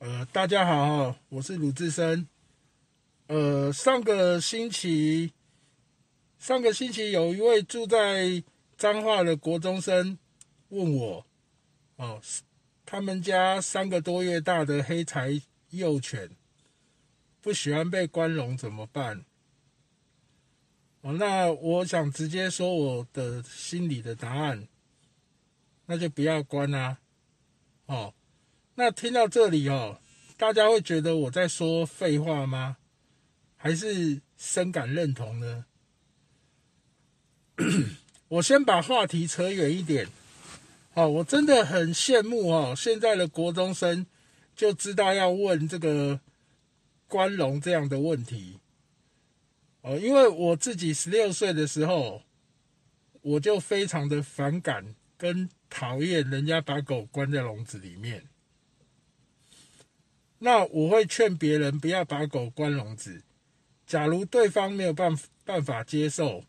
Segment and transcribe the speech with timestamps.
[0.00, 2.28] 呃，大家好，我是鲁智深。
[3.26, 5.32] 呃，上个星期，
[6.38, 8.40] 上个星期有一位住在
[8.76, 10.16] 彰化的国中生
[10.68, 11.26] 问我，
[11.96, 12.22] 哦，
[12.86, 16.30] 他们家三个多月大的黑柴幼犬
[17.40, 19.24] 不喜欢被关笼怎么办？
[21.00, 24.68] 哦，那我想直接说我的心里的答案，
[25.86, 26.98] 那就不要关啦。
[27.86, 28.14] 哦。
[28.78, 29.98] 那听到这里哦，
[30.36, 32.76] 大家会觉得我在说废话吗？
[33.56, 35.64] 还是深感认同呢？
[38.28, 40.06] 我先把话题扯远一点。
[40.94, 44.06] 哦，我真的很羡慕哦，现在的国中生
[44.54, 46.20] 就知道要问这个
[47.08, 48.60] 关笼这样的问题。
[49.80, 52.22] 哦，因为我自己十六岁的时候，
[53.22, 58.22] 我就非常的反感跟讨厌人家把狗关在笼子里面。
[60.38, 63.22] 那我会劝别人不要把狗关笼子。
[63.86, 66.44] 假如对方没有办办法接受，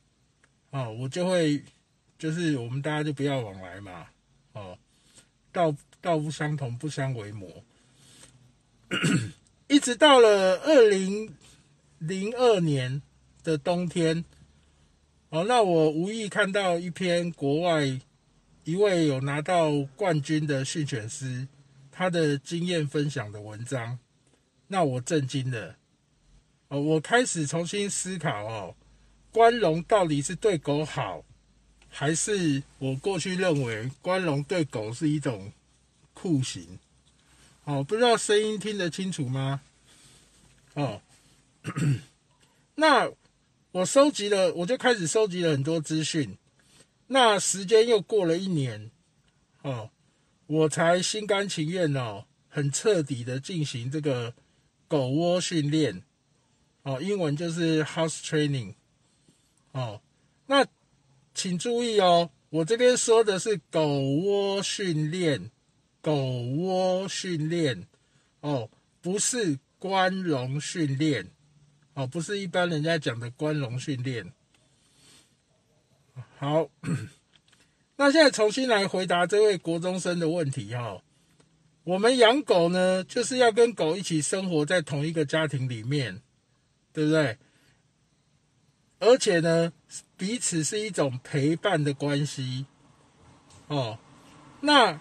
[0.72, 1.64] 哦，我就会
[2.18, 4.06] 就是我们大家就不要往来嘛。
[4.52, 4.78] 哦，
[5.52, 7.64] 道道不相同不相为谋。
[9.68, 11.34] 一直到了二零
[12.00, 13.02] 零二年
[13.44, 14.26] 的冬天，
[15.30, 17.86] 哦，那我无意看到一篇国外
[18.66, 21.48] 一位有拿到冠军的训犬师。
[22.00, 24.00] 他的经验分享的文章，
[24.68, 25.76] 那我震惊了。
[26.70, 28.74] 哦，我开始重新思考哦，
[29.34, 31.26] 关笼到底是对狗好，
[31.90, 35.52] 还是我过去认为关笼对狗是一种
[36.14, 36.80] 酷刑？
[37.66, 39.60] 哦，不知道声音听得清楚吗？
[40.76, 41.02] 哦，
[42.76, 43.12] 那
[43.74, 46.38] 我收集了，我就开始收集了很多资讯。
[47.08, 48.90] 那时间又过了一年，
[49.64, 49.90] 哦。
[50.50, 54.34] 我才心甘情愿哦，很彻底的进行这个
[54.88, 56.02] 狗窝训练
[56.82, 58.74] 哦，英文就是 house training
[59.74, 60.02] 哦。
[60.48, 60.66] 那
[61.36, 65.52] 请注意哦，我这边说的是狗窝训练，
[66.02, 67.88] 狗窝训练
[68.40, 68.72] 哦，
[69.02, 71.28] 不是关笼训练
[71.94, 74.34] 哦，不是一般人家讲的关笼训练。
[76.40, 76.68] 好。
[78.02, 81.04] 那现在重新来回答这位国中生的问题哈，
[81.84, 86.22] 我们养狗呢，就是要跟狗一起生活在同一个家庭里面，
[86.94, 87.38] 对不对？
[89.00, 89.74] 而且呢，
[90.16, 92.68] 彼此是一种陪伴的关系
[93.68, 94.00] 哦。
[94.62, 94.98] 那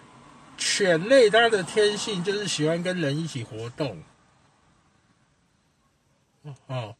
[0.57, 4.03] 犬类它的天性就是喜欢跟人一起活动，
[6.67, 6.97] 哦，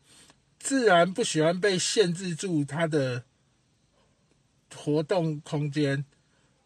[0.60, 3.26] 自然不喜欢被限制住它的。
[4.76, 6.06] 活动空间，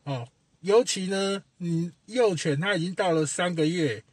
[0.04, 0.28] 哦，
[0.62, 4.04] 尤其呢，你幼犬它已经到了三个月，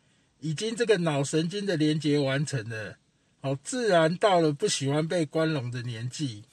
[0.41, 2.99] 已经这个脑神经的连接完成了，
[3.41, 6.45] 哦，自然到了不喜欢被关笼的年纪。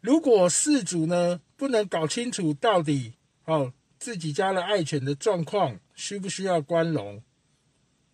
[0.00, 3.12] 如果饲主呢不能搞清楚到底
[3.44, 7.22] 哦自己家的爱犬的状况需不需要关笼，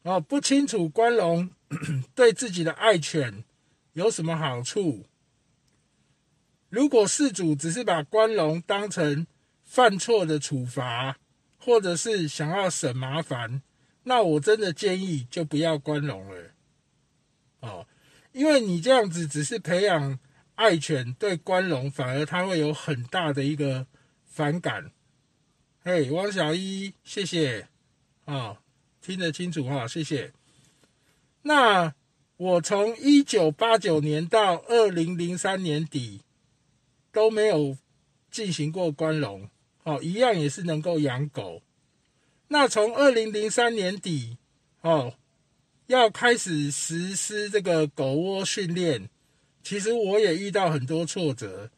[0.03, 1.51] 哦，不清楚关笼
[2.15, 3.45] 对自己的爱犬
[3.93, 5.07] 有什么好处。
[6.69, 9.27] 如果事主只是把关笼当成
[9.63, 11.17] 犯错的处罚，
[11.57, 13.63] 或者是想要省麻烦，
[14.03, 16.51] 那我真的建议就不要关笼了。
[17.61, 17.87] 哦，
[18.33, 20.19] 因为你这样子只是培养
[20.57, 23.87] 爱犬对关笼，反而它会有很大的一个
[24.25, 24.91] 反感。
[25.85, 27.69] 嘿，汪小一，谢谢
[28.25, 28.59] 啊，
[29.01, 30.33] 听得清楚哈，谢谢。
[31.43, 31.95] 那
[32.37, 36.23] 我从一九八九年到二零零三年底。
[37.17, 37.79] 都没有
[38.31, 39.49] 进行过关笼，
[39.85, 41.63] 哦，一样也是能够养狗。
[42.49, 44.37] 那从二零零三年底，
[44.83, 45.15] 哦，
[45.87, 49.09] 要开始实施这个狗窝训练，
[49.63, 51.71] 其实我也遇到很多挫折。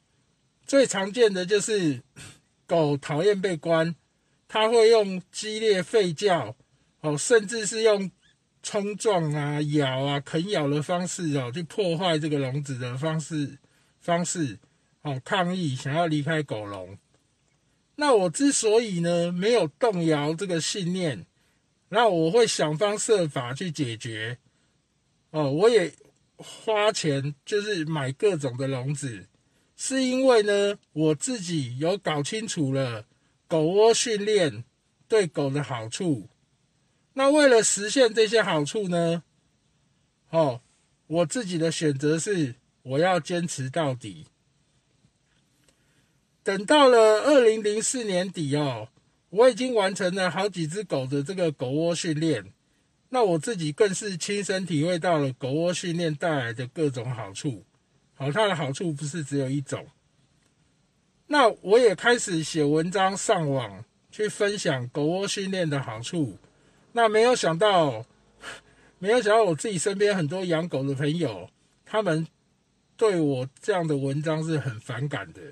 [0.66, 2.02] 最常见的就是
[2.66, 3.94] 狗讨厌被关，
[4.48, 6.56] 它会用激烈吠叫，
[7.00, 8.10] 哦，甚至是用
[8.60, 13.56] 冲撞啊、咬啊、啃咬的方式哦，去破坏这个笼子的方式
[14.00, 14.58] 方式。
[15.08, 16.98] 哦，抗议想要离开狗笼，
[17.96, 21.24] 那我之所以呢没有动摇这个信念，
[21.88, 24.36] 那我会想方设法去解决。
[25.30, 25.94] 哦，我也
[26.36, 29.26] 花钱就是买各种的笼子，
[29.76, 33.06] 是因为呢我自己有搞清楚了
[33.46, 34.62] 狗窝训练
[35.08, 36.28] 对狗的好处。
[37.14, 39.22] 那为了实现这些好处呢，
[40.28, 40.60] 哦，
[41.06, 44.26] 我自己的选择是我要坚持到底。
[46.48, 48.88] 等到了二零零四年底哦，
[49.28, 52.42] 我已经完成了好几只狗的这个狗窝训练，
[53.10, 57.66] 那我自己更是亲身体会到了狗窝训练带来的各种好处。
[58.14, 59.86] 好，它的好处不是只有一种。
[61.26, 66.38] 那我也开始写文章上网去分享狗窝训练的好处。
[66.92, 68.06] 那没有想到，
[68.98, 71.50] 没有想到我自己身边很多养狗的朋友，
[71.84, 72.26] 他们
[72.96, 75.42] 对我这样的文章是很反感的。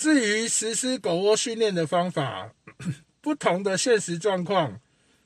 [0.00, 2.54] 至于实施狗窝训练的方法，
[3.20, 4.80] 不同的现实状况，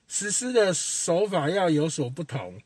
[0.09, 2.61] 实施的手法要有所不同。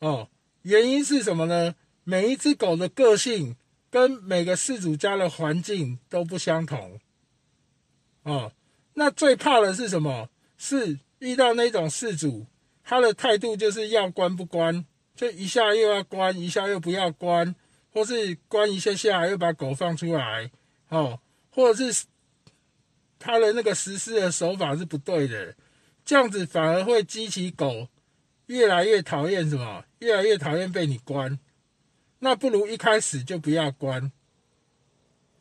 [0.00, 0.28] 哦，
[0.60, 1.74] 原因是什么呢？
[2.04, 3.56] 每一只狗的个性
[3.88, 7.00] 跟每个饲主家的环境都不相同。
[8.24, 8.52] 哦，
[8.92, 10.28] 那最怕的是什么？
[10.58, 12.44] 是遇到那种饲主，
[12.84, 14.84] 他的态度就是要关不关，
[15.16, 17.54] 就一下又要关，一下又不要关，
[17.92, 20.50] 或是关一下下又把狗放出来，
[20.88, 22.04] 哦，或者是
[23.18, 25.54] 他的那个实施的手法是不对的，
[26.04, 27.88] 这样子反而会激起狗。
[28.46, 29.84] 越来越讨厌什么？
[30.00, 31.38] 越来越讨厌被你关，
[32.18, 34.12] 那不如一开始就不要关。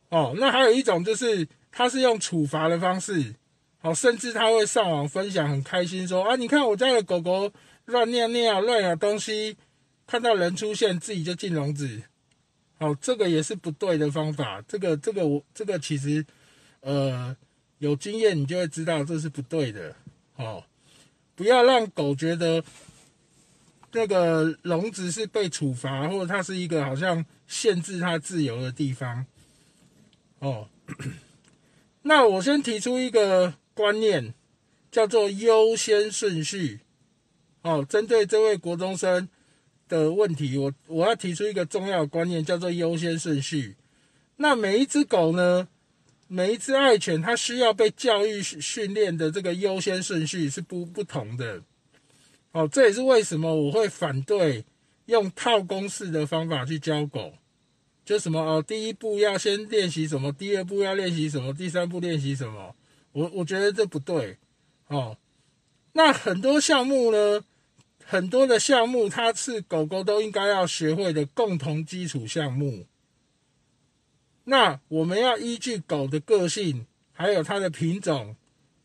[0.09, 3.36] 哦，那还有一种就是，他是用处罚的方式，
[3.80, 7.51] 好，甚至他会上网分享，很开心说啊，你看我家的狗狗
[7.86, 9.57] 乱尿尿、乱咬东西，
[10.06, 12.03] 看到人出现自己就进笼子。
[12.81, 14.59] 好，这个也是不对的方法。
[14.67, 16.25] 这个、这个我这个其实，
[16.79, 17.37] 呃，
[17.77, 19.95] 有经验你就会知道这是不对的。
[20.37, 20.63] 哦，
[21.35, 22.63] 不要让狗觉得。
[23.93, 29.25] 那个笼子是被处罚，或者它是一个好像限制它自由的地方。
[30.39, 30.69] 哦，
[32.03, 34.33] 那我先提出一个观念，
[34.89, 36.79] 叫做优先顺序。
[37.63, 39.27] 哦，针对这位国中生
[39.99, 43.75] 的问题，我我要提出一个重要的观念，叫做优先顺序。
[44.38, 45.67] 那每一只狗呢，
[46.27, 51.61] 每一只爱犬，它需要被教育训练的这个优先顺序是不不同的。
[52.53, 54.63] 哦，这也是为什么我会反对
[55.07, 57.33] 用套公式的方法去教狗，
[58.05, 62.73] 就什么哦，第一步要先练习什么，第二步要练习什么，第三步练习什么，
[63.11, 64.38] 我我觉得这不对。
[64.88, 65.17] 哦，
[65.93, 67.43] 那很多项目呢，
[68.06, 72.86] 很多的项目它是狗狗都应该要学会的共同基础项目。
[74.44, 78.36] 那我们要依据狗的个性，还有它的品种，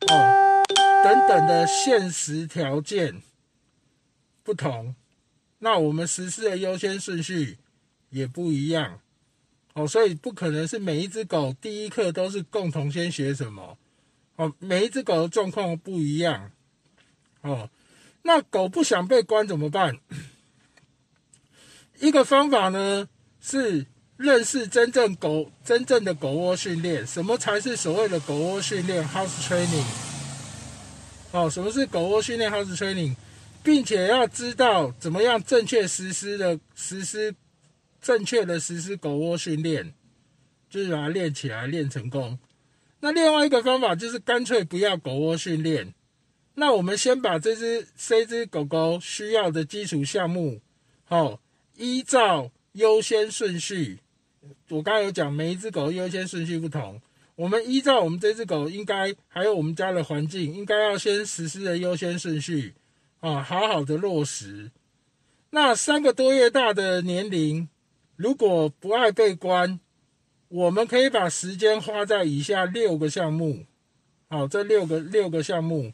[0.08, 0.62] 哦，
[1.02, 3.22] 等等的现实条件。
[4.42, 4.94] 不同，
[5.58, 7.58] 那我们实施的优先顺序
[8.10, 9.00] 也不一样
[9.72, 13.76] 哦，所以不可能是每一只狗第一课都是共同先学什么
[14.36, 16.52] 哦，每一只狗的状况不一样
[17.40, 17.68] 哦。
[18.26, 19.96] 那狗不想被关怎么办？
[22.00, 23.08] 一个方法呢
[23.40, 23.86] 是
[24.16, 29.86] 认识真正狗真正的狗窝训练，什么才是所谓的狗窝训练 （house training）？
[31.30, 33.14] 哦，什么是狗窝训练 （house training）？
[33.62, 37.34] 并且要知道怎么样正确实施的实施，
[38.02, 39.94] 正确的实施狗窝训练，
[40.68, 42.36] 就是把它练起来，练成功。
[42.98, 45.94] 那另外一个方法就是干脆不要狗窝训练。
[46.58, 50.60] 那我们先把这只这只狗狗需要的基础项目，
[51.04, 51.38] 好，
[51.76, 54.00] 依照优先顺序。
[54.70, 57.00] 我刚才有讲，每一只狗优先顺序不同。
[57.34, 62.74] 我们依照我们这只狗应该还有我们家的环境，应该要先实施的优先顺序。
[63.20, 64.70] 啊，好好的落实。
[65.50, 67.68] 那三个多月大的年龄，
[68.16, 69.78] 如果不爱被关，
[70.48, 73.66] 我们可以把时间花在以下六个项目。
[74.28, 75.92] 好，这六个六个项目，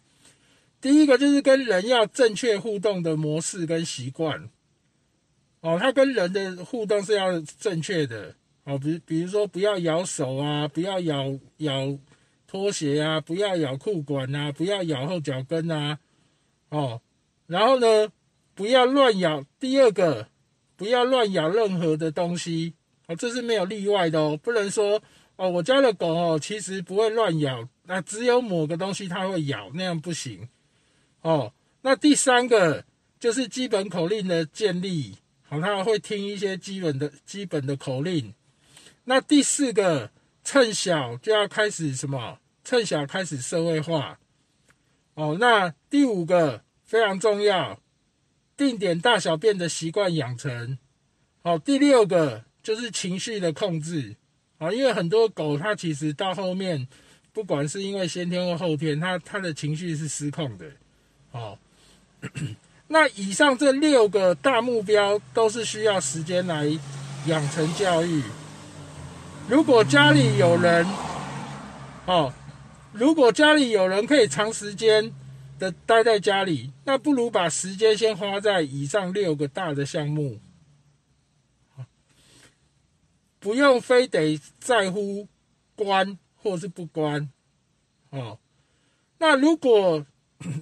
[0.82, 4.50] 第一个就是跟人要正确互动的模式跟习惯。
[5.60, 8.34] 哦，他跟人的互动是要正确的。
[8.64, 11.96] 哦，比比如说不要咬手啊，不要咬咬
[12.48, 16.00] 拖鞋啊，不要咬裤管啊，不要咬后脚跟啊。
[16.70, 17.00] 哦。
[17.46, 18.10] 然后呢，
[18.54, 19.44] 不要乱咬。
[19.60, 20.26] 第二个，
[20.76, 22.74] 不要乱咬任何的东西
[23.06, 24.36] 哦，这是没有例外的哦。
[24.42, 25.00] 不能说
[25.36, 30.48] 哦，我家的狗哦，其实不会乱咬，那只有某个东西它会咬，那样不行
[31.22, 31.52] 哦。
[31.80, 32.84] 那第三个
[33.18, 35.16] 就是基本口令的建立，
[35.48, 38.32] 好，它会听一些基本的基本的口令。
[39.04, 40.10] 那第四个，
[40.44, 42.38] 趁小就要开始什么？
[42.62, 44.18] 趁小开始社会化
[45.14, 45.36] 哦。
[45.40, 46.62] 那第五个。
[46.84, 47.80] 非常重要，
[48.54, 50.76] 定点大小便的习惯养成。
[51.42, 54.14] 好，第六个就是情绪的控制。
[54.58, 56.86] 啊，因为很多狗它其实到后面，
[57.32, 60.70] 不管是因为先天或后天，它它的情绪是失控的。
[61.32, 61.58] 好，
[62.88, 66.66] 那以上这六个大目标都是需要时间来
[67.26, 68.22] 养成教育。
[69.48, 70.86] 如果家里有人，
[72.06, 72.32] 哦，
[72.92, 75.12] 如果家里有人可以长时间
[75.58, 80.38] 的待在家里，那不如把时间先花在以上六个大的项目，
[83.40, 85.26] 不用非得在乎
[85.74, 87.30] 关或是不关，
[88.10, 88.38] 哦。
[89.18, 90.04] 那如果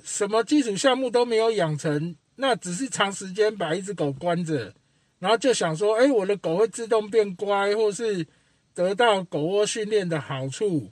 [0.04, 4.74] 什么基础项目都没有养成，那只是长时间把一只狗关着，
[5.18, 8.26] 然后就想说，哎，我的狗会自动变乖，或是
[8.74, 10.90] 得到狗窝训练的好处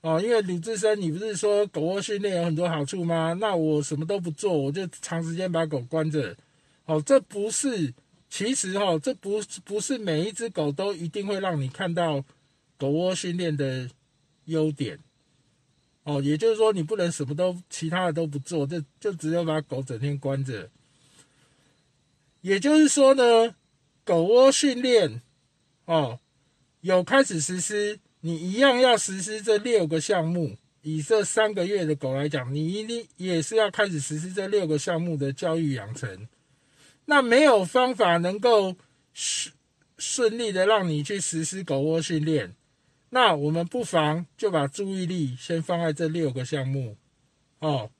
[0.00, 0.20] 哦。
[0.20, 3.32] 因为鲁智深，你不是说狗窝训练有很多好处吗？
[3.40, 6.36] 那我什么都不做，我就长时间把狗关着，
[6.86, 7.94] 哦，这不是，
[8.28, 12.24] 其实哈，这不不是每一只狗都一定会让你看到
[12.76, 13.88] 狗窝训练的
[14.46, 14.98] 优点。
[16.04, 20.70] 哦，也就是说，你不能什么都其他的都不做，就就只有把狗整天关着。
[22.40, 23.54] 也就是说呢，
[24.02, 25.20] 狗窝训练，
[25.84, 26.18] 哦，
[26.80, 30.56] 有开始实施，你一样要实施这六个项目。
[30.82, 36.26] 以这三个月的狗来讲，你一定也是要开始实施这六个项目的教育养成。
[37.04, 38.74] 那没有方法能够
[39.12, 39.54] 顺
[39.98, 42.54] 顺利的让你去实施狗窝训练。
[43.12, 46.96] 那我们不妨就把注意力先放在这六个项目，
[47.58, 47.90] 哦。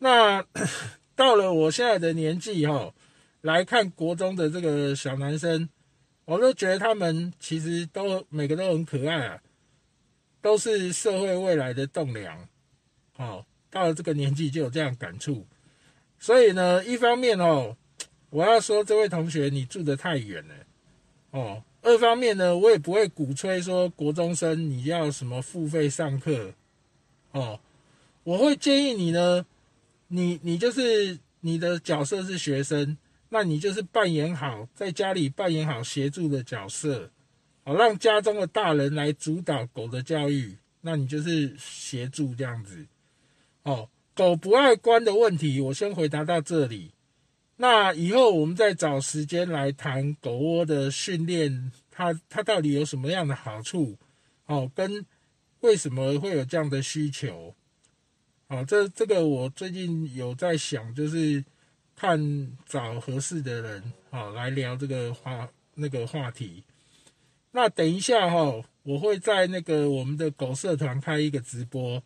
[0.00, 0.44] 那
[1.14, 2.92] 到了我现在的年纪哈，
[3.42, 5.68] 来看国中的这个小男生，
[6.24, 9.40] 我都觉得他们其实都每个都很可爱啊，
[10.40, 12.48] 都是社会未来的栋梁。
[13.18, 15.46] 哦，到了这个年纪就有这样感触。
[16.18, 17.76] 所以呢，一方面哦，
[18.30, 20.54] 我要说这位同学你住得太远了，
[21.30, 21.62] 哦。
[21.82, 26.52] 二方面呢，我也不会鼓吹说国中生你要什么付费上课，
[27.32, 27.58] 哦，
[28.22, 29.46] 我会建议你呢，
[30.08, 32.96] 你你就是你的角色是学生，
[33.30, 37.10] 那你就是扮演好在家里扮演好协助的角色，
[37.64, 42.84] 哦，让家中的大人来主导狗的教育，那你就是协助这样子，
[43.62, 46.90] 哦，狗不爱关的问题，我先回答到这里。
[47.62, 53.98] 那以后我们再找时间来谈狗窝的训练，它它到底有什么样的好处？
[54.46, 55.04] 哦，跟
[55.60, 57.54] 为什么会有这样的需求？
[58.46, 61.44] 哦，这这个我最近有在想，就是
[61.94, 66.64] 看找合适的人，哦，来聊这个话那个话题。
[67.50, 72.02] 那等一下哈，我会在那个我们的狗社团开一个直播，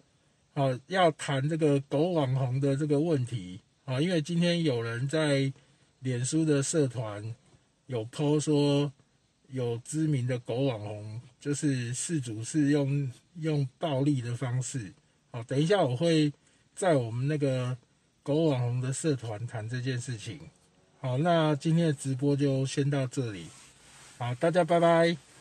[0.54, 3.60] 哦，要谈这个狗网红的这个问题。
[3.84, 5.52] 啊，因为今天有人在
[6.00, 7.34] 脸书的社团
[7.86, 8.90] 有 po 说，
[9.48, 14.92] 有知名的狗网红，就是事主是用用暴力的方式。
[15.30, 16.32] 好，等一下我会
[16.74, 17.76] 在我们那个
[18.22, 20.40] 狗网红的社团谈这件事情。
[21.00, 23.46] 好，那今天的直播就先到这里。
[24.16, 25.33] 好，大家拜拜。